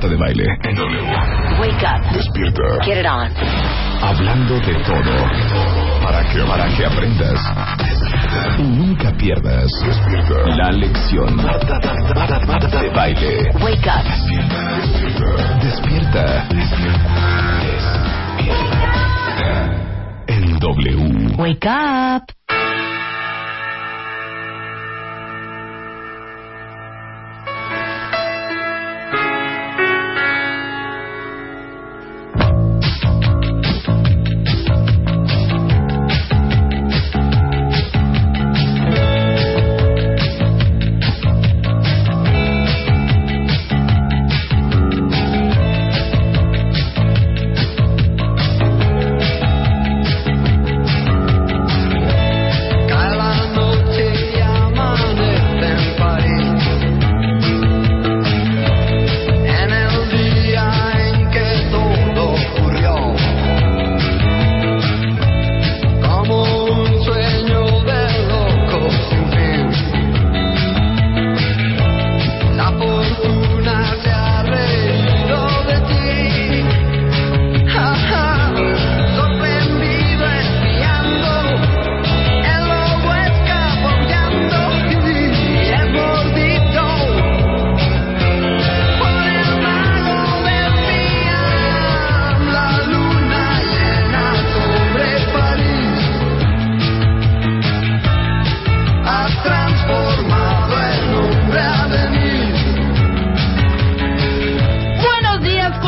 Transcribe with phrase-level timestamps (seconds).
[0.00, 1.02] Marta de baile en W.
[1.60, 2.12] Wake up.
[2.14, 2.62] Despierta.
[2.86, 3.30] Get it on.
[4.02, 5.12] Hablando de todo.
[6.02, 7.38] Para que, para que aprendas.
[8.58, 9.70] Y nunca pierdas.
[10.56, 11.36] La lección.
[11.36, 11.78] Marta,
[12.14, 13.50] Marta, Marta de baile.
[13.60, 14.06] Wake up.
[15.60, 16.48] Despierta.
[20.28, 21.36] En W.
[21.36, 22.39] Wake up.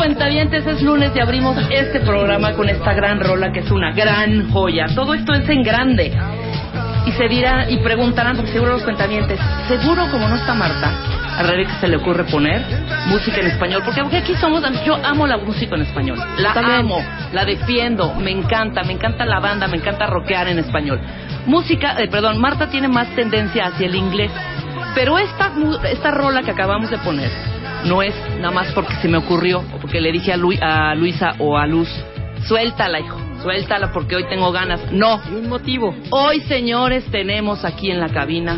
[0.03, 0.67] Cuentavientes.
[0.67, 4.87] Es lunes y abrimos este programa con esta gran rola que es una gran joya.
[4.93, 6.11] Todo esto es en grande.
[7.05, 10.91] Y se dirá y preguntarán, porque seguro los cuentavientes, seguro como no está Marta,
[11.37, 12.61] a Rebeca se le ocurre poner
[13.07, 13.81] música en español.
[13.85, 16.19] Porque aquí somos, yo amo la música en español.
[16.37, 20.99] La amo, la defiendo, me encanta, me encanta la banda, me encanta rockear en español.
[21.45, 24.31] Música, eh, perdón, Marta tiene más tendencia hacia el inglés.
[24.95, 25.51] Pero esta,
[25.89, 27.31] esta rola que acabamos de poner
[27.85, 30.95] no es nada más porque se me ocurrió o porque le dije a, Lu- a
[30.95, 31.89] Luisa o a Luz,
[32.47, 34.91] suéltala, hijo, suéltala porque hoy tengo ganas.
[34.91, 35.95] No, hay un motivo.
[36.11, 38.55] Hoy, señores, tenemos aquí en la cabina a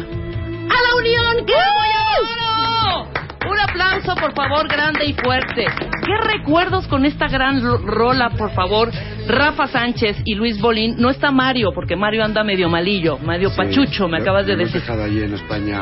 [0.82, 3.10] la Unión que amo
[3.52, 5.66] Un aplauso, por favor, grande y fuerte.
[6.06, 8.90] ¿Qué recuerdos con esta gran ro- rola, por favor?
[9.28, 10.96] Rafa Sánchez y Luis Bolín.
[10.98, 14.82] No está Mario, porque Mario anda medio malillo, medio Sí, pachucho, me acabas de decir.
[14.82, 15.82] dejado allí en España,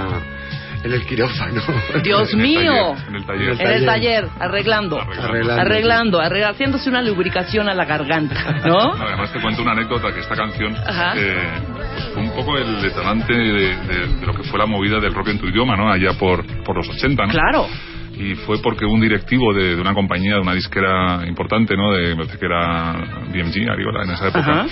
[0.83, 1.61] en el quirófano.
[2.03, 2.95] Dios mío.
[3.07, 3.61] En el taller.
[3.61, 4.99] En el taller, arreglando.
[4.99, 5.61] Arreglando.
[5.61, 8.35] Arreglando, arregla- haciéndose una lubricación a la garganta,
[8.65, 8.93] ¿no?
[8.93, 10.75] Además te cuento una anécdota que esta canción
[11.15, 11.37] eh,
[11.73, 15.13] pues fue un poco el detonante de, de- de lo que fue la movida del
[15.13, 15.91] rock en tu idioma, ¿no?
[15.91, 17.31] Allá por, por los 80, ¿no?
[17.31, 17.67] Claro.
[18.15, 21.91] Y fue porque un directivo de, de una compañía, de una disquera importante, ¿no?
[21.93, 22.93] De, me parece que era
[23.31, 24.65] BMG, Ariola, en esa época.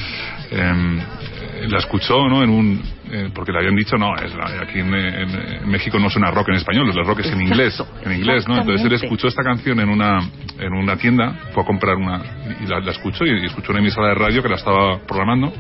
[0.52, 1.04] Em, eh,
[1.68, 2.44] la escuchó, ¿no?
[2.44, 5.30] En un, eh, porque le habían dicho, no, es la- aquí en, en-
[5.64, 8.48] en México no suena rock en español, el rock es en inglés, Exacto, en inglés,
[8.48, 8.58] ¿no?
[8.60, 10.20] Entonces él escuchó esta canción en una,
[10.60, 12.22] en una tienda, fue a comprar una,
[12.62, 15.52] y la, la escuchó y, y escuchó una emisora de radio que la estaba programando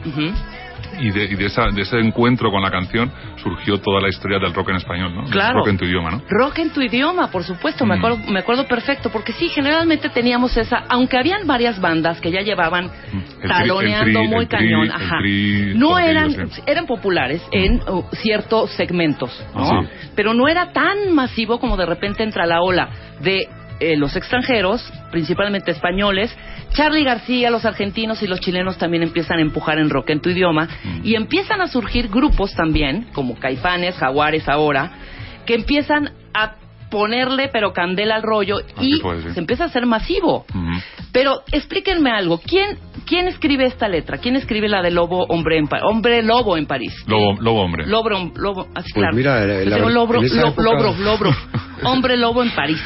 [0.99, 3.11] y de, y de, esa, de ese encuentro con la canción
[3.41, 5.23] surgió toda la historia del rock en español, ¿no?
[5.25, 5.59] Claro.
[5.59, 6.21] Rock en tu idioma, ¿no?
[6.29, 7.97] Rock en tu idioma, por supuesto, me Mm.
[7.99, 12.41] acuerdo, me acuerdo perfecto, porque sí, generalmente teníamos esa, aunque habían varias bandas que ya
[12.41, 15.17] llevaban El tri- taloneando el muy tri- cañón, el ajá.
[15.75, 16.61] no eran, sí.
[16.65, 19.67] eran populares en uh, ciertos segmentos, ¿no?
[19.83, 19.87] Sí.
[20.15, 23.47] Pero no era tan masivo como de repente entra la ola de
[23.79, 26.35] eh, los extranjeros, principalmente españoles,
[26.73, 30.29] Charlie García, los argentinos y los chilenos también empiezan a empujar en rock en tu
[30.29, 31.01] idioma Mm.
[31.03, 34.91] y empiezan a surgir grupos también, como Caifanes, Jaguares ahora,
[35.45, 36.55] que empiezan a
[36.91, 39.01] ponerle pero candela al rollo Así y sí.
[39.33, 40.45] se empieza a hacer masivo.
[41.11, 42.77] Pero explíquenme algo, ¿quién
[43.07, 44.19] quién escribe esta letra?
[44.19, 46.93] ¿Quién escribe la de Lobo Hombre en Pa- Hombre Lobo en París?
[47.07, 47.87] Lobo, lobo hombre.
[47.87, 49.15] Lobo, lobo, así Pues claro.
[49.15, 51.31] mira, la- la lobro, lo- época- lobro, lobro.
[51.83, 52.79] Hombre Lobo en París.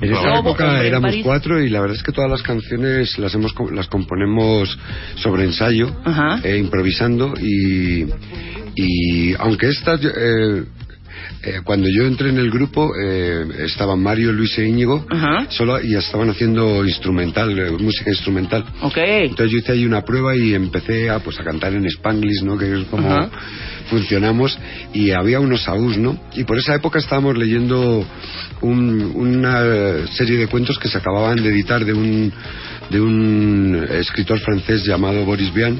[0.00, 1.24] En esa Lobo, época éramos París.
[1.24, 4.78] cuatro y la verdad es que todas las canciones las hemos co- las componemos
[5.16, 5.88] sobre ensayo,
[6.44, 8.04] eh, improvisando y,
[8.74, 10.64] y aunque estas eh,
[11.44, 15.46] eh, cuando yo entré en el grupo eh, estaban Mario, Luis e Íñigo Ajá.
[15.50, 18.64] solo y estaban haciendo instrumental, eh, música instrumental.
[18.82, 18.96] Ok.
[18.98, 22.56] Entonces yo hice ahí una prueba y empecé a, pues, a cantar en Spanglish, ¿no?
[22.56, 23.30] Que es como Ajá.
[23.90, 24.58] funcionamos.
[24.92, 26.18] Y había unos saús, ¿no?
[26.34, 28.04] Y por esa época estábamos leyendo
[28.60, 32.32] un- una serie de cuentos que se acababan de editar de un,
[32.92, 35.76] de un escritor francés llamado Boris Vian.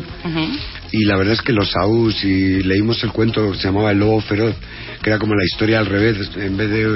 [0.90, 3.98] Y la verdad es que los saús, y leímos el cuento que se llamaba El
[4.00, 4.54] Lobo Feroz,
[5.02, 6.88] que era como la historia al revés, en vez de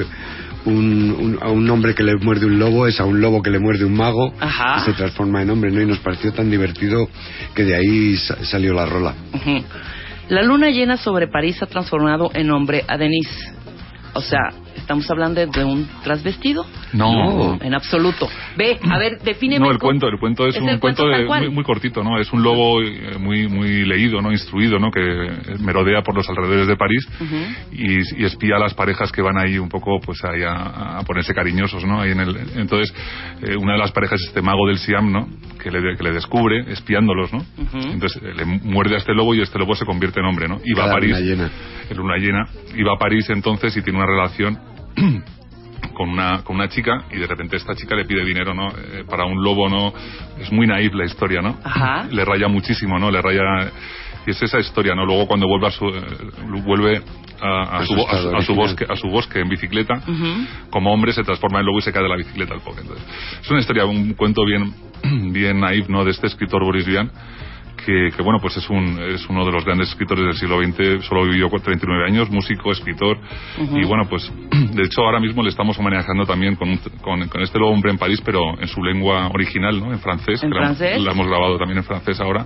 [0.65, 3.49] un, un- a un hombre que le muerde un lobo, es a un lobo que
[3.49, 4.81] le muerde un mago Ajá.
[4.81, 5.81] y se transforma en hombre, ¿no?
[5.81, 7.07] Y nos pareció tan divertido
[7.55, 9.13] que de ahí sa- salió la rola.
[10.29, 13.53] La luna llena sobre París ha transformado en hombre a Denise.
[14.13, 14.39] O sea,
[14.77, 16.65] ¿estamos hablando de un trasvestido?
[16.93, 17.57] No.
[17.61, 18.27] En absoluto.
[18.57, 19.65] Ve, a ver, defíneme.
[19.65, 22.19] No, el cómo- cuento, el cuento es, el un cuento de- muy, muy cortito, ¿no?
[22.19, 24.31] Es un lobo eh, muy muy leído, ¿no?
[24.31, 24.91] Instruido, ¿no?
[24.91, 25.01] Que
[25.59, 27.07] merodea por los alrededores de París
[27.71, 31.03] y, y espía a las parejas que van ahí un poco, pues ahí a, a
[31.03, 32.01] ponerse cariñosos, ¿no?
[32.01, 32.93] Ahí en el, entonces,
[33.41, 35.27] eh, una de las parejas es este mago del Siam, ¿no?
[35.61, 37.39] Que le, que le descubre espiándolos, ¿no?
[37.73, 40.59] Entonces eh, le muerde a este lobo y este lobo se convierte en hombre, ¿no?
[40.63, 41.11] Y va a París.
[41.17, 41.51] luna llena.
[41.89, 42.45] En luna llena.
[42.75, 44.57] Y va a París entonces y tiene una relación
[45.93, 48.69] con una, con una chica y de repente esta chica le pide dinero, ¿no?
[48.69, 49.93] Eh, para un lobo, ¿no?
[50.39, 51.57] Es muy naif la historia, ¿no?
[51.63, 52.07] Ajá.
[52.11, 53.11] Le raya muchísimo, ¿no?
[53.11, 53.71] Le raya...
[54.25, 55.05] Y es esa historia, ¿no?
[55.05, 56.01] Luego cuando vuelve a su, eh,
[56.65, 57.01] vuelve
[57.41, 60.01] a, a su, a a su bosque, a su bosque en bicicleta,
[60.69, 62.81] como hombre se transforma en lobo y se cae de la bicicleta al pobre.
[62.81, 63.05] Entonces,
[63.41, 64.73] es una historia, un cuento bien,
[65.31, 66.03] bien naif, ¿no?
[66.03, 67.09] De este escritor Boris Vian,
[67.85, 71.05] que, que, bueno, pues es, un, es uno de los grandes escritores del siglo XX,
[71.05, 73.17] solo vivió con 39 años, músico, escritor,
[73.57, 74.31] y bueno, pues
[74.73, 77.97] de hecho ahora mismo le estamos homenajeando también con, con, con este lobo hombre en
[77.97, 79.91] París, pero en su lengua original, ¿no?
[79.93, 81.01] En francés, ¿En que la- francés?
[81.01, 82.45] la hemos grabado también en francés ahora.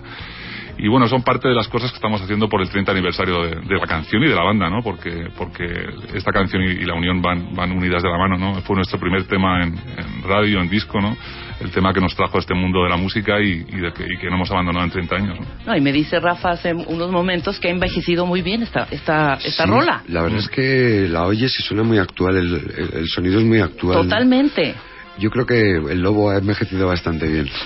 [0.77, 3.49] Y bueno, son parte de las cosas que estamos haciendo por el 30 aniversario de,
[3.61, 4.81] de la canción y de la banda, ¿no?
[4.81, 5.65] Porque, porque
[6.13, 8.61] esta canción y, y la unión van, van unidas de la mano, ¿no?
[8.61, 11.15] Fue nuestro primer tema en, en radio, en disco, ¿no?
[11.59, 14.03] El tema que nos trajo a este mundo de la música y, y de que,
[14.03, 15.45] y que no hemos abandonado en 30 años, ¿no?
[15.67, 19.35] No, y me dice Rafa hace unos momentos que ha envejecido muy bien esta, esta,
[19.35, 20.01] esta Sí, rola.
[20.07, 23.45] La verdad es que la oyes y suena muy actual, el, el- el sonido es
[23.45, 24.01] muy actual.
[24.03, 24.73] Totalmente.
[25.21, 27.47] Yo creo que el lobo ha envejecido bastante bien.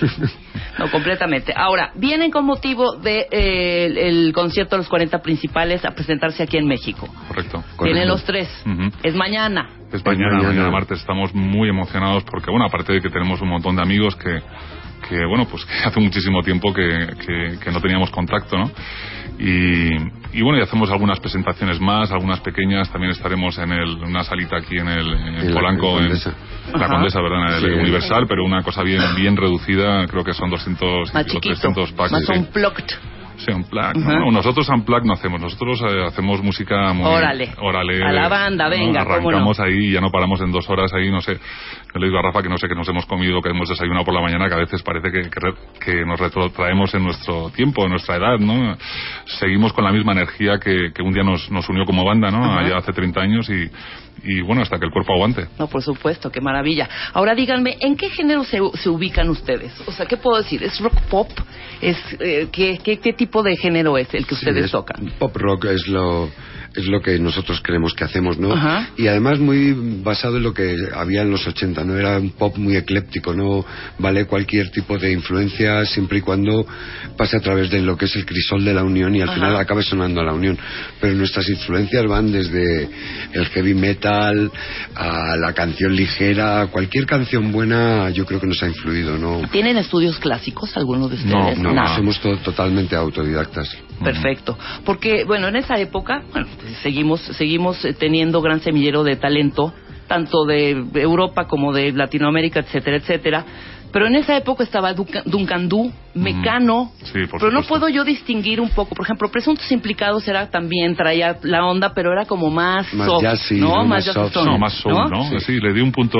[0.78, 1.54] No, completamente.
[1.56, 6.58] Ahora, vienen con motivo de, eh, el, concierto de los 40 principales a presentarse aquí
[6.58, 7.08] en México.
[7.28, 7.64] Correcto.
[7.82, 8.46] Vienen los tres.
[9.02, 9.70] Es mañana.
[9.90, 10.48] Es mañana, mañana.
[10.48, 11.00] mañana martes.
[11.00, 14.38] Estamos muy emocionados porque, bueno, aparte de que tenemos un montón de amigos que,
[15.08, 18.70] que bueno, pues que hace muchísimo tiempo que, que- que no teníamos contacto, ¿no?
[19.38, 19.88] Y,
[20.38, 22.90] y bueno, y hacemos algunas presentaciones más, algunas pequeñas.
[22.90, 26.08] También estaremos en el, una salita aquí en el en En la- Polanco, en en,
[26.10, 26.34] Condesa.
[26.74, 26.86] la.
[26.88, 27.48] Condesa, ¿verdad?
[27.48, 27.80] En el Sí.
[27.80, 30.06] Universal, pero una cosa bien bien reducida.
[30.06, 31.48] Creo que son 200 Más o chiquito.
[31.54, 32.12] 300 packs.
[32.12, 32.32] Más sí.
[32.32, 32.84] unplugged.
[33.36, 34.18] Sí, unplugged, Ajá.
[34.18, 34.30] ¿no?
[34.30, 37.06] Nosotros unplugged no hacemos, nosotros eh, hacemos música muy...
[37.06, 37.50] Órale.
[37.60, 38.02] Órale.
[38.02, 39.28] A la banda, venga, cómo no.
[39.28, 41.34] Arrancamos ahí y ya no paramos en dos horas ahí, no sé.
[41.34, 44.04] Yo le digo a Rafa que no sé, que nos hemos comido, que hemos desayunado
[44.04, 45.54] por la mañana, que a veces parece que, que,
[45.84, 48.76] que nos retrotraemos en nuestro tiempo, en nuestra edad, ¿no?
[49.38, 52.58] Seguimos con la misma energía que, que un día nos, nos unió como banda, ¿no?
[52.58, 53.70] Allá hace 30 años y,
[54.22, 55.46] y bueno, hasta que el cuerpo aguante.
[55.58, 56.88] No, por supuesto, qué maravilla.
[57.12, 59.72] Ahora díganme, ¿en qué género se, se ubican ustedes?
[59.86, 60.62] O sea, ¿qué puedo decir?
[60.64, 61.30] ¿Es rock pop?
[61.80, 65.12] ¿Es, eh, ¿qué, qué, qué tipo de género es el que Sí, ustedes es- tocan?
[65.18, 66.30] Pop rock es lo
[66.76, 68.52] es lo que nosotros creemos que hacemos, ¿no?
[68.52, 68.90] Ajá.
[68.96, 71.96] Y además muy basado en lo que había en los 80, ¿no?
[71.96, 73.64] Era un pop muy ecléptico, no
[73.98, 76.66] vale cualquier tipo de influencia siempre y cuando
[77.16, 79.34] pase a través de lo que es el crisol de la unión y al Ajá.
[79.36, 80.58] final acabe sonando a la unión.
[81.00, 82.88] Pero nuestras influencias van desde
[83.32, 84.50] el heavy metal
[84.94, 89.42] a la canción ligera, cualquier canción buena yo creo que nos ha influido, ¿no?
[89.50, 91.58] ¿Tienen estudios clásicos algunos de No, ustedes?
[91.58, 91.96] No, Nada.
[91.96, 93.76] somos to- totalmente autodidactas.
[94.02, 94.58] Perfecto.
[94.84, 96.48] Porque, bueno, en esa época, bueno,
[96.82, 99.72] seguimos, seguimos eh, teniendo gran semillero de talento,
[100.06, 103.44] tanto de Europa como de Latinoamérica, etcétera, etcétera.
[103.96, 106.92] Pero en esa época estaba Duca- Duncan Du, Mecano.
[107.02, 108.94] Sí, por pero no puedo yo distinguir un poco.
[108.94, 113.22] Por ejemplo, Presuntos Implicados era también, traía la onda, pero era como más, Más soft,
[113.22, 113.68] jazzy, ¿no?
[113.78, 113.84] ¿no?
[113.86, 114.34] Más soft.
[114.44, 115.30] No, más soul, ¿no?
[115.30, 115.40] Sí.
[115.40, 115.60] Sí.
[115.60, 116.18] le di un punto...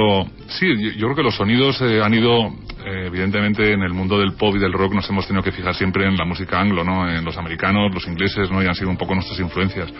[0.48, 2.46] Sí, yo, yo creo que los sonidos eh, han ido...
[2.86, 5.74] eh, evidentemente, en el mundo del pop y del rock nos hemos tenido que fijar
[5.74, 7.06] siempre en la música anglo, ¿no?
[7.10, 8.62] En los americanos, los ingleses, ¿no?
[8.62, 9.92] Y han sido un poco nuestras influencias.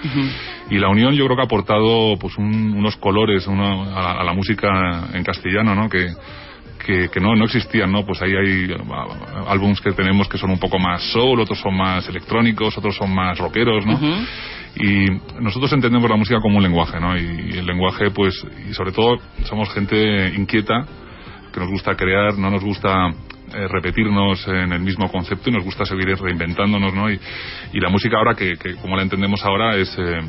[0.70, 4.24] Y la unión yo creo que ha aportado pues un- unos colores una- a, a
[4.24, 5.90] la música en castellano, ¿no?
[5.90, 6.06] Que,
[6.84, 8.04] que, que no, no existían, ¿no?
[8.04, 11.76] Pues ahí hay ah, álbums que tenemos que son un poco más soul, otros son
[11.76, 13.98] más electrónicos, otros son más rockeros, ¿no?
[14.78, 15.06] Y
[15.40, 17.16] nosotros entendemos la música como un lenguaje, ¿no?
[17.16, 18.34] Y el lenguaje, pues,
[18.68, 20.84] y sobre todo somos gente inquieta,
[21.52, 25.64] que nos gusta crear, no nos gusta eh, repetirnos en el mismo concepto y nos
[25.64, 27.10] gusta seguir reinventándonos, ¿no?
[27.10, 27.18] Y,
[27.72, 29.96] y la música ahora, que, que como la entendemos ahora, es...
[29.98, 30.20] eh,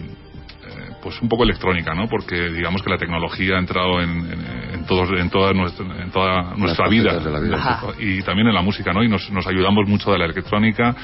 [0.68, 2.08] eh, pues un poco electrónica, ¿no?
[2.08, 6.10] Porque digamos que la tecnología ha entrado en, en, en todos, en toda nuestra, en
[6.12, 7.56] toda nuestra vida, facetas de la vida.
[7.58, 7.88] Ajá.
[8.00, 9.04] y también en la música, ¿no?
[9.04, 10.96] Y nos, nos ayudamos mucho de la electrónica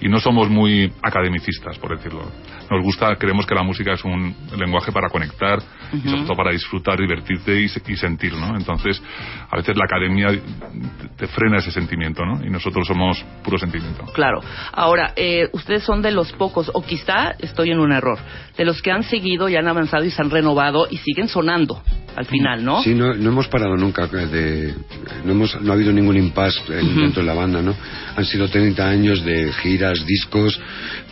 [0.00, 2.22] y no somos muy academicistas, por decirlo.
[2.70, 5.58] Nos gusta, creemos que la música es un lenguaje para conectar
[5.92, 8.54] y sobre todo para disfrutar, divertirte y, se- y sentir, ¿no?
[8.56, 9.02] Entonces,
[9.50, 12.44] a veces la academia te- te frena ese sentimiento, ¿no?
[12.46, 14.04] Y nosotros somos puro sentimiento.
[14.12, 14.40] Claro.
[14.72, 18.18] Ahora, eh, ustedes son de los pocos, o quizá estoy en un error,
[18.56, 21.82] de los que han seguido y han avanzado y se han renovado y siguen sonando
[22.18, 22.82] al final, ¿no?
[22.82, 24.74] Sí, no, no hemos parado nunca de,
[25.24, 27.00] no hemos, no ha habido ningún impasse eh, Ujú.
[27.00, 27.76] dentro de la banda, ¿no?
[28.16, 30.60] Han sido 30 años de giras, discos,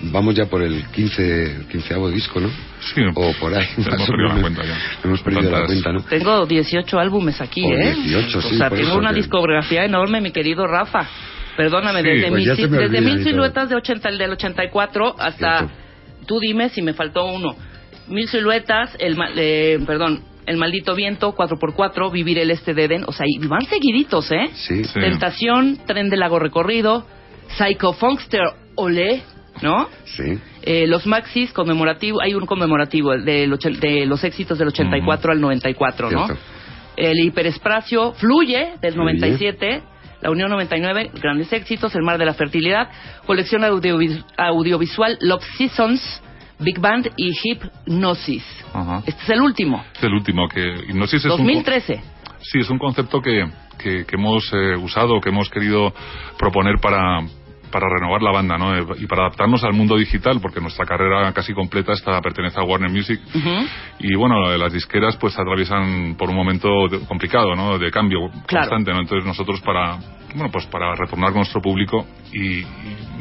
[0.02, 2.48] vamos ya por el 15, quinceavo disco, ¿no?
[2.94, 3.66] Sí, O por ahí.
[3.76, 4.76] hemos perdido la cuenta ya.
[5.04, 6.00] Hemos perdido la Tantas- cuenta, ¿no?
[6.02, 7.94] Tengo 18 álbumes aquí, O ¿eh?
[7.94, 11.06] 18, sí, O sea, tengo una que- discografía enorme, mi querido Rafa.
[11.56, 15.58] Perdóname, Sí, desde, pues me desde mil siluetas de 80, el del 84 hasta...
[15.58, 15.75] Cierto.
[16.26, 17.54] Tú dime si me faltó uno.
[18.08, 23.04] Mil siluetas, el, ma- eh, perdón, El maldito viento, 4x4, Vivir el este de Eden.
[23.06, 24.48] O sea, y van seguiditos, ¿eh?
[24.54, 24.84] Sí.
[24.84, 25.00] Sí.
[25.00, 27.04] Tentación, Tren del Lago Recorrido,
[27.58, 28.42] Psycho Funkster,
[28.76, 29.22] Olé,
[29.62, 29.88] ¿no?
[30.04, 30.38] Sí.
[30.62, 35.40] Eh, los maxis conmemorativos, hay un conmemorativo del ochen- de los éxitos del 84 al
[35.40, 36.26] 94, ¿no?
[36.26, 36.42] Cierto.
[36.96, 39.12] El hiperespacio fluye del Fluye.
[39.14, 39.82] 97,
[40.22, 42.88] la Unión 99, grandes éxitos, El mar de la fertilidad,
[43.26, 46.22] colección audiovis- audiovisual Love Seasons,
[46.58, 48.44] Big Band y Hypnosis.
[48.72, 49.02] Ajá.
[49.06, 52.02] Este es el último, Es el último que hipnosis es un 2013.
[52.40, 53.44] Sí, es un concepto que,
[53.78, 55.92] que, que hemos eh, usado, que hemos querido
[56.38, 57.22] proponer para,
[57.70, 58.76] para renovar la banda, ¿no?
[58.99, 62.90] Y para adaptarnos al mundo digital, porque nuestra carrera casi completa está pertenece a Warner
[62.90, 63.20] Music.
[63.99, 66.68] Y bueno, las disqueras pues atraviesan por un momento
[67.08, 67.78] complicado, ¿no?
[67.78, 68.68] De cambio Claro.
[68.68, 69.00] constante, ¿no?
[69.00, 69.96] Entonces nosotros para,
[70.35, 72.66] bueno, pues para retornar con nuestro público y, y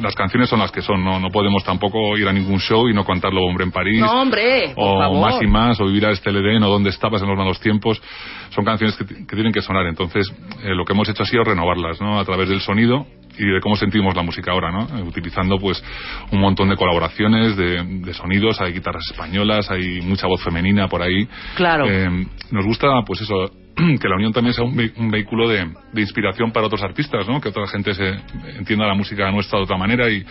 [0.01, 1.19] las canciones son las que son, ¿no?
[1.19, 4.73] No podemos tampoco ir a ningún show y no contarlo Hombre en París No, hombre,
[4.75, 5.21] por o favor.
[5.31, 8.01] más y más, o vivir a este Edén, o dónde estabas en los malos tiempos,
[8.49, 9.85] son canciones que, que tienen que sonar.
[9.87, 10.31] Entonces,
[10.63, 12.19] eh, lo que hemos hecho ha sido renovarlas, ¿no?
[12.19, 13.05] A través del sonido
[13.37, 14.87] y de cómo sentimos la música ahora, ¿no?
[15.05, 15.83] Utilizando, pues,
[16.31, 21.01] un montón de colaboraciones, de, de sonidos, hay guitarras españolas, hay mucha voz femenina por
[21.01, 21.27] ahí.
[21.55, 21.85] Claro.
[21.89, 26.01] Eh, nos gusta, pues eso, que la Unión también sea un, un vehículo de, de
[26.01, 27.41] inspiración para otros artistas, ¿no?
[27.41, 28.09] Que otra gente se
[28.57, 30.23] entienda la música nuestra de otra manera y,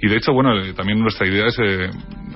[0.00, 1.90] y de hecho, bueno, eh, también nuestra idea es, eh,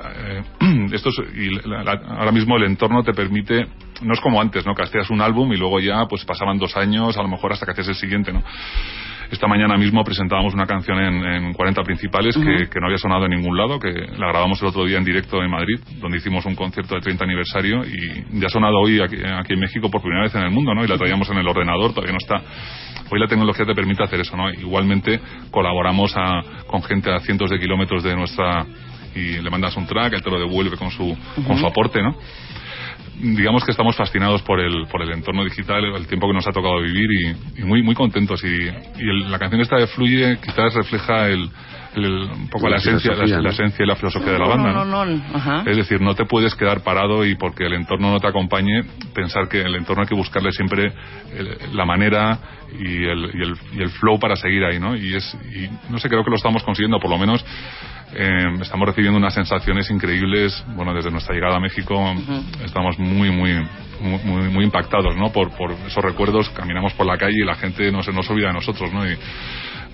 [0.04, 0.42] eh,
[0.92, 3.66] esto es- y la- la- ahora mismo el entorno te permite,
[4.02, 4.75] no es como antes, ¿no?
[4.75, 7.64] Que hacías un álbum y luego ya, pues pasaban dos años, a lo mejor hasta
[7.64, 8.42] que hacías el siguiente, ¿no?
[9.33, 13.25] Esta mañana mismo presentábamos una canción en, en 40 principales que, que no había sonado
[13.25, 16.45] en ningún lado, que la grabamos el otro día en directo en Madrid, donde hicimos
[16.45, 20.03] un concierto de 30 aniversario y ya ha sonado hoy aquí, aquí en México por
[20.03, 20.85] primera vez en el mundo, ¿no?
[20.85, 22.43] Y la traíamos en el ordenador, todavía no está.
[23.11, 24.51] Hoy la tecnología te permite hacer eso, ¿no?
[24.51, 25.19] Igualmente
[25.51, 28.67] colaboramos a- con gente a cientos de kilómetros de nuestra
[29.15, 32.15] y le mandas un track, él te lo devuelve con su, con su aporte, ¿no?
[33.21, 36.52] Digamos que estamos fascinados por el, por el entorno digital, el tiempo que nos ha
[36.52, 37.09] tocado vivir
[37.59, 38.42] y, muy, muy contentos.
[38.45, 41.49] Y, y el- la canción esta de Fluye quizás refleja el,
[41.94, 43.42] el- un poco la, La esencia, la, filosofía, ¿no?
[43.42, 44.72] la esencia y la filosofía de la banda.
[44.72, 45.04] no, ¿no?
[45.04, 45.62] no, no, ajá.
[45.66, 48.82] Es decir, no te puedes quedar parado y porque el entorno no te acompañe,
[49.14, 50.92] pensar que el entorno hay que buscarle siempre
[51.37, 52.38] el- la manera
[52.78, 54.96] y el, y, el, y el flow para seguir ahí, ¿no?
[54.96, 57.44] Y es, y no sé, creo que lo estamos consiguiendo, por lo menos
[58.14, 62.14] eh, estamos recibiendo unas sensaciones increíbles, bueno, desde nuestra llegada a México
[62.64, 63.54] estamos muy, muy,
[64.00, 65.30] muy, muy, muy impactados, ¿no?
[65.32, 68.49] Por, por esos recuerdos, caminamos por la calle y la gente no se nos olvida
[68.49, 69.06] de nosotros, ¿no?
[69.11, 69.16] Y,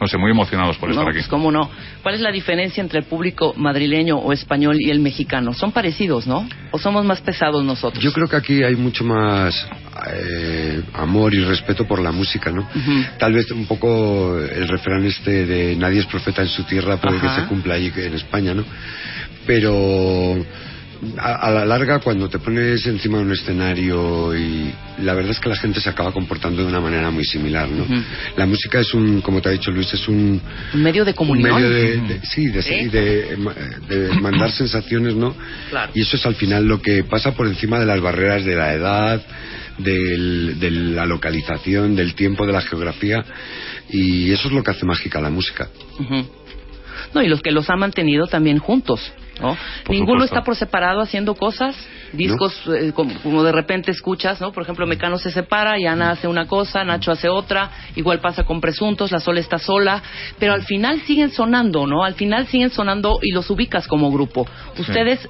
[0.00, 1.18] no sé, muy emocionados por No, estar aquí.
[1.18, 1.68] pues cómo no.
[2.02, 5.52] ¿Cuál es la diferencia entre el público madrileño o español y el mexicano?
[5.54, 6.48] Son parecidos, ¿no?
[6.70, 8.02] ¿O somos más pesados nosotros?
[8.02, 9.66] Yo creo que aquí hay mucho más
[10.12, 12.62] eh, amor y respeto por la música, ¿no?
[12.62, 13.04] Ujú.
[13.18, 17.16] Tal vez un poco el refrán este de nadie es profeta en su tierra puede
[17.18, 17.34] Ajá.
[17.36, 18.64] que se cumpla allí que en España, ¿no?
[19.46, 20.36] Pero
[21.18, 25.38] a, a la larga cuando te pones encima de un escenario y la verdad es
[25.40, 27.84] que la gente se acaba comportando de una manera muy similar, ¿no?
[28.36, 30.40] La música es un, como te ha dicho Luis, es un,
[30.74, 31.54] Un medio de un comunión.
[31.54, 33.36] medio de, de- sí, de, de-
[34.08, 35.34] de mandar sensaciones, ¿no?
[35.70, 35.92] Claro.
[35.94, 38.74] Y eso es al final lo que pasa por encima de las barreras de la
[38.74, 39.22] edad,
[39.78, 43.24] del- de la localización, del tiempo, de la geografía.
[43.90, 45.68] Y eso es lo que hace mágica la música.
[46.00, 46.26] Ujú.
[47.14, 49.56] No, y los que los han mantenido también juntos, ¿no?
[49.84, 50.34] Por Ninguno supuesto.
[50.36, 51.76] está por separado haciendo cosas,
[52.12, 54.52] discos eh, como, como de repente escuchas, ¿no?
[54.52, 58.44] Por ejemplo, Mecano se separa y Ana hace una cosa, Nacho hace otra, igual pasa
[58.44, 60.02] con Presuntos, La Sola está sola,
[60.38, 62.04] pero al final siguen sonando, ¿no?
[62.04, 64.46] Al final siguen sonando y los ubicas como grupo.
[64.78, 65.28] Ustedes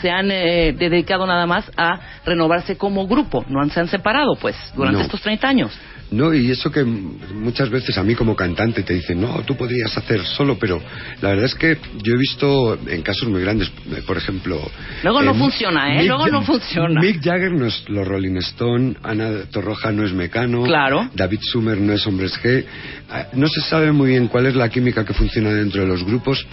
[0.00, 4.34] se han eh, dedicado nada más a renovarse como grupo, no han, se han separado,
[4.34, 5.04] pues, durante No.
[5.04, 5.78] estos 30 años.
[6.10, 9.96] No, y eso que muchas veces a mí como cantante te dicen, no, tú podrías
[9.96, 10.80] hacer solo, pero
[11.20, 13.70] la verdad es que yo he visto en casos muy grandes,
[14.06, 14.60] por ejemplo...
[15.02, 15.98] Luego no funciona, ¿eh?
[15.98, 17.00] Mick Luego no funciona.
[17.00, 21.10] Mick Jagger no es los Rolling Stone, Ana Torroja no es Mecano, Claro.
[21.14, 22.64] David Sumer no es Hombres G.
[23.10, 26.04] Ah, No se sabe muy bien cuál es la química que funciona dentro de los
[26.04, 26.46] grupos,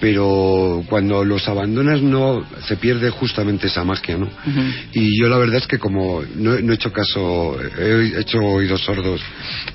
[0.00, 4.28] pero cuando los abandonas no se pierde justamente esa magia, ¿no?
[4.92, 8.80] Y yo la verdad es que como no, no he hecho caso, he hecho oídos
[8.80, 9.20] sordos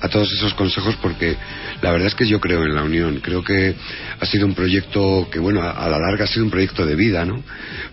[0.00, 1.36] a todos esos consejos porque
[1.80, 3.20] la verdad es que yo creo en la unión.
[3.22, 3.74] Creo que
[4.18, 6.96] ha sido un proyecto que, bueno, a, a la larga ha sido un proyecto de
[6.96, 7.42] vida, ¿no?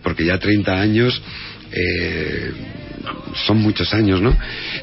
[0.02, 1.22] Porque ya 30 años
[1.76, 2.52] eh,
[3.46, 4.36] son muchos años, ¿no?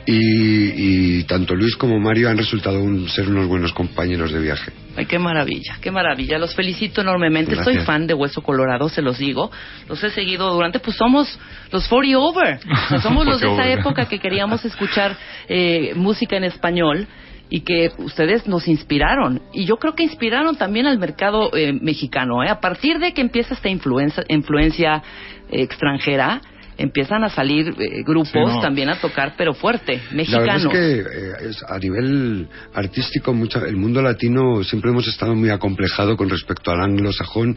[0.06, 4.72] Y, y tanto Luis como Mario han resultado un- ser unos buenos compañeros de viaje.
[4.96, 6.36] Ay, qué maravilla, qué maravilla.
[6.38, 7.54] Los felicito enormemente.
[7.54, 7.76] Gracias.
[7.76, 9.50] Soy fan de Hueso Colorado, se los digo.
[9.88, 11.38] Los he seguido durante, pues somos
[11.70, 12.58] los 40 Over.
[12.58, 15.16] O sea, somos los de 40 esa época que queríamos escuchar
[15.48, 17.06] eh, música en español
[17.48, 19.42] y que ustedes nos inspiraron.
[19.52, 22.42] Y yo creo que inspiraron también al mercado eh, mexicano.
[22.44, 22.48] ¿eh?
[22.48, 25.02] A partir de que empieza esta influencia, influencia
[25.50, 26.40] eh, extranjera,
[26.80, 28.60] empiezan a salir eh, grupos Sí, no.
[28.60, 30.72] también a tocar, pero fuerte, La verdad es mexicanos.
[30.72, 36.16] que eh, es- a nivel artístico mucha- el mundo latino siempre hemos estado muy acomplejado
[36.16, 37.56] con respecto al anglosajón,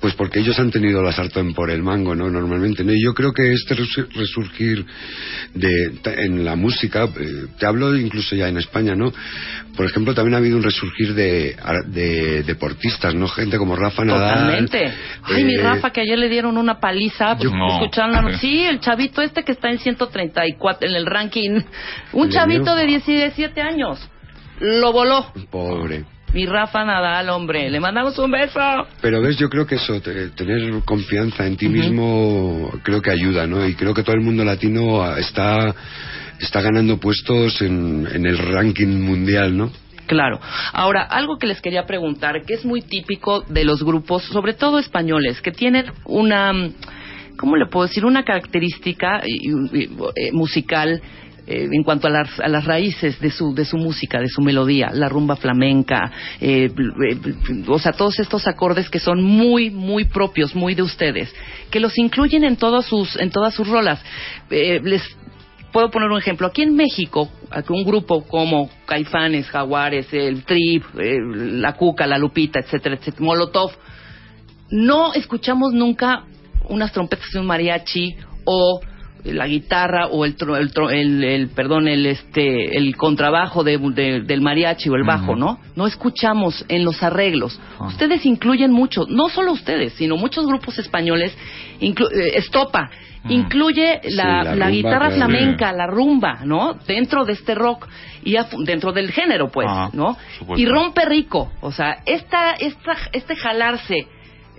[0.00, 2.30] pues porque ellos han tenido la sartén por el mango, ¿no?
[2.30, 2.92] Normalmente, ¿no?
[2.92, 4.84] Y yo creo que este resu- resurgir
[5.54, 9.12] de, en la música, eh, te hablo incluso ya en España, ¿no?
[9.76, 13.26] Por ejemplo, también ha habido un resurgir de, de deportistas, ¿no?
[13.28, 14.34] Gente como Rafa Nadal.
[14.66, 14.92] Totalmente.
[15.24, 17.36] Ay, mi eh, Rafa, que ayer le dieron una paliza.
[17.36, 17.68] Pues, No.
[17.80, 18.20] escucharon la-
[18.52, 21.62] Sí, el chavito este que está en 134 en el ranking.
[22.12, 23.98] Un ¿Le chavito de 17 años.
[24.60, 25.32] Lo voló.
[25.50, 26.04] Pobre.
[26.34, 27.70] Mi Rafa Nadal, hombre.
[27.70, 28.60] Le mandamos un beso.
[29.00, 33.46] Pero ves, yo creo que eso, te- tener confianza en ti mismo, creo que ayuda,
[33.46, 33.66] ¿no?
[33.66, 35.74] Y creo que todo el mundo latino está,
[36.38, 39.72] está ganando puestos en, en el ranking mundial, ¿no?
[40.06, 40.40] Claro.
[40.74, 44.78] Ahora, algo que les quería preguntar, que es muy típico de los grupos, sobre todo
[44.78, 46.52] españoles, que tienen una,
[47.42, 48.04] ¿cómo le puedo decir?
[48.04, 51.02] Una característica eh, musical
[51.44, 54.42] eh, en cuanto a las, a las raíces de su, de su música, de su
[54.42, 57.16] melodía, la rumba flamenca, eh, eh,
[57.66, 61.34] o sea, todos estos acordes que son muy, muy propios, muy de ustedes,
[61.68, 64.00] que los incluyen en todas sus, en todas sus rolas.
[64.48, 65.02] Eh, les
[65.72, 66.46] puedo poner un ejemplo.
[66.46, 72.60] Aquí en México, aquí un grupo como Caifanes, Jaguares, el Trip, la Cuca, la Lupita,
[72.60, 73.72] etcétera, etcétera, Molotov,
[74.70, 76.24] no escuchamos nunca
[76.68, 78.80] unas trompetas de un mariachi o
[79.24, 83.78] la guitarra o el, tro- el, tro- el- el- perdón el este el contrabajo de-
[83.78, 87.60] de- del mariachi o el bajo no no escuchamos en los arreglos.
[87.78, 87.86] Ah.
[87.86, 91.36] ustedes incluyen mucho no solo ustedes sino muchos grupos españoles
[91.80, 92.90] inclu- eh, Estopa
[93.28, 95.14] incluye Sí, la, la la rumba, guitarra claro.
[95.14, 97.86] flamenca la rumba no dentro de este rock
[98.24, 100.16] y a- dentro del género pues Ah, no
[100.56, 104.08] y rompe rico o sea esta esta este jalarse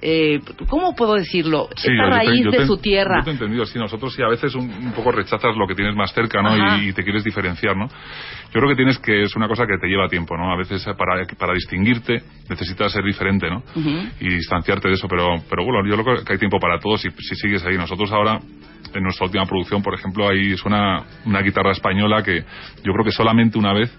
[0.06, 1.70] eh, ¿cómo puedo decirlo?
[1.78, 3.20] Sí, Esta yo raíz yo de su tierra.
[3.20, 5.96] Yo te he entendido, nosotros sí a veces un, un poco rechazas lo que tienes
[5.96, 6.78] más cerca, ¿no?
[6.78, 7.88] Y, y te quieres diferenciar, ¿no?
[7.88, 10.52] Yo creo que tienes que, es una cosa que te lleva tiempo, ¿no?
[10.52, 13.64] A veces para, para distinguirte necesitas ser diferente, ¿no?
[14.20, 17.10] Y distanciarte de eso, pero, pero bueno, yo creo que hay tiempo para todos si,
[17.10, 17.78] si sigues ahí.
[17.78, 18.40] Nosotros ahora,
[18.94, 22.42] en nuestra última producción, por ejemplo, ahí suena una guitarra española que
[22.84, 23.90] yo creo que solamente una vez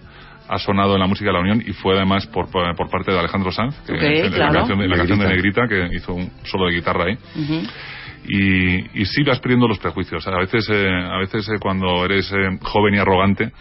[0.49, 3.13] ha sonado en la música de la Unión y fue además por, por por parte
[3.13, 4.53] de Alejandro Sanz, que Ok, en claro.
[4.53, 5.67] la, canción de, la canción de Negrita.
[5.69, 7.63] Que hizo un solo de guitarra ahí Ujú.
[8.29, 10.27] y, y sí vas perdiendo los prejuicios.
[10.27, 13.53] A veces, eh, a veces eh, cuando eres eh, joven y arrogante,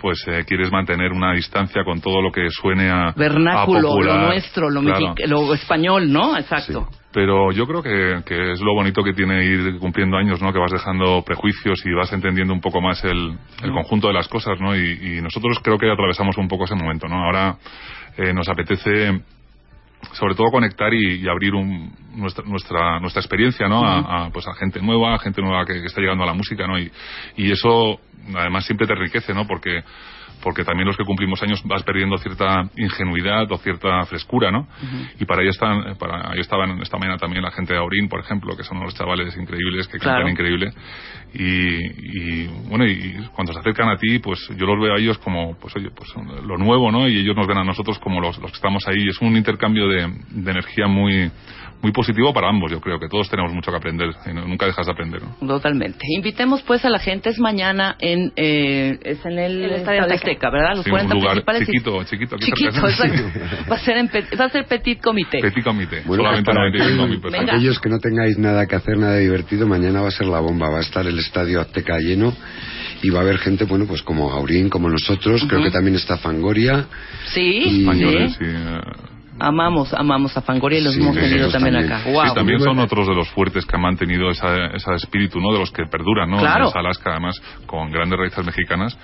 [0.00, 4.16] pues eh, quieres mantener una distancia con todo lo que suene a Vernáculo, a popular.
[4.20, 5.14] lo nuestro, lo, Claro.
[5.26, 6.36] lo español, ¿no?
[6.38, 6.88] Exacto.
[7.12, 10.52] Pero yo creo que, que es lo bonito que tiene ir cumpliendo años, ¿no?
[10.52, 14.28] Que vas dejando prejuicios y vas entendiendo un poco más el, el conjunto de las
[14.28, 14.76] cosas, ¿no?
[14.76, 17.24] Y, y nosotros creo que atravesamos un poco ese momento, ¿no?
[17.24, 17.56] Ahora
[18.16, 19.20] eh, nos apetece
[20.12, 24.46] sobre todo conectar y, y abrir un- nuestra, nuestra nuestra experiencia no a, a, pues
[24.48, 26.90] a gente nueva a gente nueva que, que está llegando a la música no y,
[27.36, 28.00] y eso
[28.34, 29.82] además siempre te enriquece no porque
[30.42, 34.66] porque también los que cumplimos años vas perdiendo cierta ingenuidad o cierta frescura no
[35.18, 38.20] y para ello están para ahí estaban esta mañana también la gente de Aurín por
[38.20, 40.18] ejemplo que son unos chavales increíbles que Claro.
[40.24, 40.72] cantan increíble
[41.32, 45.18] y, y, bueno y cuando se acercan a ti pues yo los veo a ellos
[45.18, 46.10] como pues oye pues
[46.44, 49.08] lo nuevo no y ellos nos ven a nosotros como los, los que estamos ahí
[49.08, 51.30] es un intercambio de, de energía muy
[51.82, 52.70] muy positivo para ambos.
[52.70, 55.22] Yo creo que todos tenemos mucho que aprender y no- nunca dejas de aprender.
[55.22, 55.46] ¿no?
[55.48, 56.00] Totalmente.
[56.14, 57.30] Invitemos pues a la gente.
[57.30, 60.76] Es mañana en, eh, es en el, El Estadio Estadio Azteca, ¿verdad?
[60.76, 61.66] Los Sí, 40 un lugar principales.
[61.66, 62.36] chiquito, chiquito.
[62.36, 63.22] aquí Chiquito, exacto.
[63.70, 65.40] Va a ser, en pe- va a ser Petit Comité.
[65.40, 66.02] Petit comité.
[66.06, 67.40] Bueno, Solamente para 95 mil aquellos- personas.
[67.40, 67.52] Venga.
[67.54, 70.68] aquellos que no tengáis nada que hacer, nada divertido, mañana va a ser la bomba.
[70.70, 72.32] Va a estar el estadio Azteca lleno
[73.02, 75.44] y va a haber gente, bueno, pues como Aurín, como nosotros.
[75.48, 76.86] Creo que también está Fangoria.
[77.32, 78.28] Sí, Y- sí.
[78.38, 78.80] sí, eh,
[79.42, 81.92] Amamos, amamos a Fangoria y los Sí, hemos tenido también, también.
[81.94, 82.04] acá.
[82.04, 82.26] Sí, Wow.
[82.28, 85.50] Sí, también son otros de los fuertes que han mantenido esa, ese espíritu, ¿no?
[85.54, 86.36] De los que perduran, ¿no?
[86.40, 86.70] Claro.
[86.70, 88.98] En Alaska, además, con grandes raíces mexicanas.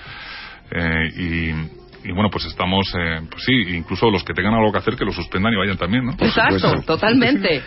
[0.70, 4.78] Eh, y, y bueno, pues estamos, eh, pues sí, incluso los que tengan algo que
[4.78, 6.12] hacer, que lo suspendan y vayan también, ¿no?
[6.12, 7.62] Exacto, totalmente.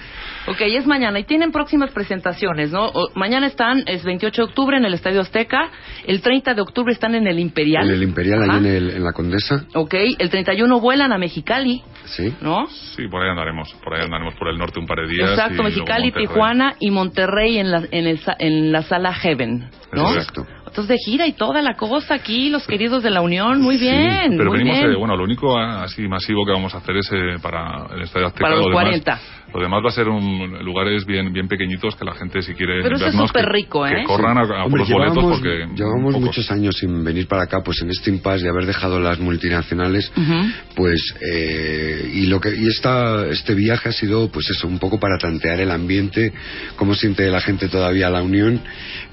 [0.47, 2.85] Ok, es mañana y tienen próximas presentaciones, ¿no?
[2.87, 5.69] O- mañana están, es 28 de octubre en el Estadio Azteca,
[6.07, 7.87] el 30 de octubre están en el Imperial.
[7.87, 8.53] En el Imperial, Ajá.
[8.53, 9.65] ahí en, el- en la Condesa.
[9.75, 12.33] Ok, el 31 vuelan a Mexicali, Sí.
[12.41, 12.65] ¿no?
[12.67, 15.29] Sí, por ahí andaremos, por ahí andaremos por el norte un par de días.
[15.31, 16.11] Exacto, Mexicali.
[16.13, 20.13] Tijuana y Monterrey en la, en, el sa- en la sala Heaven, ¿no?
[20.15, 20.47] Exacto.
[20.69, 24.35] Entonces de gira y toda la cosa aquí, los queridos de la Unión, muy bien,
[24.37, 24.91] Pero muy venimos, bien.
[24.91, 28.27] eh, bueno, lo único así masivo que vamos a hacer es eh, para el Estadio
[28.27, 28.43] Azteca.
[28.45, 29.19] Para los lo demás- 40.
[29.51, 32.83] Lo demás va a ser un, lugares bien bien pequeñitos que la gente si quiere
[32.83, 33.95] Pero eso es vernos, súper que- rico, ¿eh?
[34.01, 35.65] Que corran a, a por los boletos porque...
[35.75, 36.21] llevábamos pocos.
[36.27, 40.11] muchos años sin venir para acá, pues en este impasse de haber dejado las multinacionales,
[40.75, 41.01] pues
[41.33, 45.17] eh, y lo que y esta este viaje ha sido pues eso un poco para
[45.17, 46.31] tantear el ambiente,
[46.75, 48.61] cómo siente la gente todavía la unión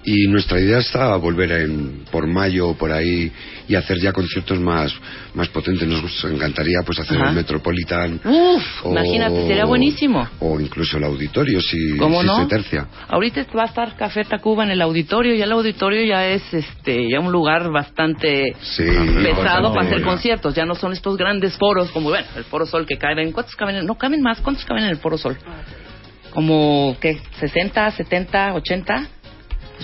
[0.07, 3.31] y nuestra idea está volver en, por mayo o por ahí
[3.69, 4.95] y hacer ya conciertos más
[5.35, 5.87] más potentes.
[5.89, 7.31] Nos encantaría pues hacer Ajá.
[7.31, 8.21] el Metropolitan.
[8.25, 10.27] Uf, imagínate, sería buenísimo.
[10.41, 12.39] O incluso el auditorio si, ¿Cómo si no?
[12.39, 12.87] se tercia.
[13.09, 17.09] Ahorita va a estar Café Tacuba en el auditorio, ya el auditorio ya es este
[17.11, 18.85] ya un lugar bastante Sí,
[19.25, 22.87] pesado para hacer conciertos, ya no son estos grandes foros como bueno, el Foro Sol
[22.87, 23.77] que caben, ¿cuántos caben?
[23.77, 25.37] en- No caben más, ¿cuántos caben en el Foro Sol?
[26.31, 29.09] Como qué, 60, 70, 80?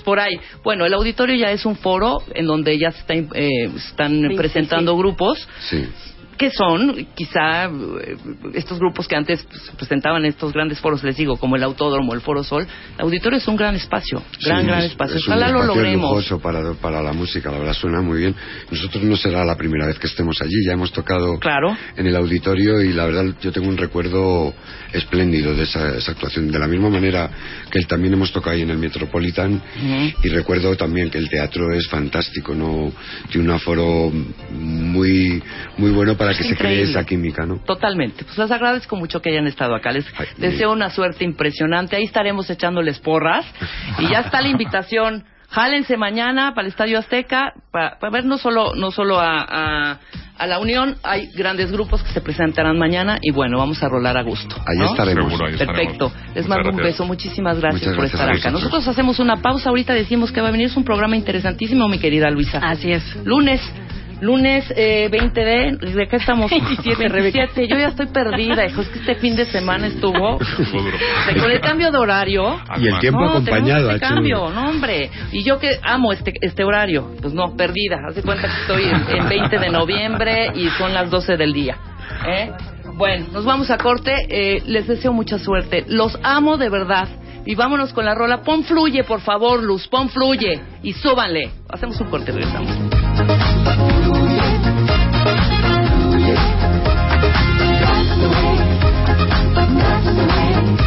[0.04, 0.34] Por ahí.
[0.62, 4.36] Bueno, el auditorio ya es un foro en donde ya se está, eh, están Sí,
[4.36, 4.98] presentando sí, sí.
[5.02, 5.88] grupos Sí.
[6.36, 8.16] Que son quizá eh,
[8.54, 11.62] estos grupos que antes pues, se presentaban en estos grandes foros, les digo, como el
[11.62, 12.66] Autódromo, el Foro Sol.
[12.98, 15.16] El auditorio es un gran espacio, gran, Sí, gran es- espacio.
[15.16, 16.10] es un Ojalá lo espacio logremos.
[16.10, 18.34] lujoso para, para la música, la verdad suena muy bien.
[18.70, 21.76] Nosotros no será la primera vez que estemos allí, ya hemos tocado Claro.
[21.96, 24.52] en el auditorio y la verdad yo tengo un recuerdo
[24.92, 26.50] espléndido de esa, esa actuación.
[26.50, 27.30] De la misma manera
[27.70, 29.62] que también hemos tocado ahí en el Metropolitan
[30.22, 32.92] y recuerdo también que el teatro es fantástico, no
[33.30, 34.10] tiene un aforo
[34.50, 35.42] muy
[35.78, 37.56] muy bueno para Es que se cree esa química, ¿no?
[37.58, 38.24] Totalmente.
[38.24, 39.92] Pues les agradezco mucho que hayan estado acá.
[39.92, 41.96] Les Ay, deseo una suerte impresionante.
[41.96, 43.44] Ahí estaremos echándoles porras.
[43.98, 45.24] Y ya está la invitación.
[45.50, 49.98] Jálense mañana para el Estadio Azteca para, para ver no solo no solo a, a,
[50.38, 54.16] a la Unión, hay grandes grupos que se presentarán mañana y bueno, vamos a rolar
[54.16, 54.56] a gusto.
[54.66, 54.86] Ahí ¿no?
[54.86, 55.26] estaremos.
[55.26, 56.06] Seguro, ahí Perfecto.
[56.06, 56.34] estaremos.
[56.34, 57.04] Les Muchas mando un beso.
[57.04, 58.34] Muchísimas gracias Muchas por gracias estar acá.
[58.50, 58.62] vosotros.
[58.62, 59.68] Nosotros hacemos una pausa.
[59.68, 60.68] Ahorita decimos que va a venir.
[60.68, 62.58] Es un programa interesantísimo, mi querida Luisa.
[62.62, 63.04] Así es.
[63.26, 63.60] Lunes,
[64.22, 65.76] lunes eh, 20 de...
[65.92, 66.50] ¿De qué estamos?
[66.50, 67.68] 27, 27.
[67.68, 68.80] Yo ya estoy perdida, hijo.
[68.80, 70.38] Es que este fin de semana estuvo...
[71.26, 72.58] De- Con el cambio de horario...
[72.78, 75.10] Y el tiempo no, acompañado, este cambio, no, hombre.
[75.32, 77.98] Y yo que amo este, este horario, pues no, perdida.
[78.08, 81.52] Haz de cuenta que estoy en, en 20 de noviembre y son las 12 del
[81.52, 81.76] día.
[82.26, 82.50] ¿eh?
[82.94, 84.14] Bueno, nos vamos a corte.
[84.28, 85.84] eh, les deseo mucha suerte.
[85.88, 87.08] Los amo de verdad.
[87.44, 88.42] Y vámonos con la rola.
[88.42, 89.88] Pon fluye, por favor, Luz.
[89.88, 90.60] Pon fluye.
[90.84, 91.50] Y súbanle.
[91.68, 92.32] Hacemos un corte
[98.22, 98.56] the way,
[99.54, 99.66] but
[100.14, 100.26] the
[100.76, 100.81] way.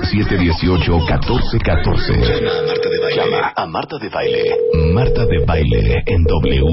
[0.00, 2.34] 01800-718-1414.
[2.34, 3.16] Llama a Marta de Baile.
[3.16, 4.42] Llama a Marta de Baile.
[4.92, 6.64] Marta de Baile en W.